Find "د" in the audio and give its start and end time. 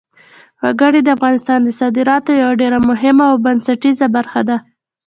1.03-1.09, 1.63-1.69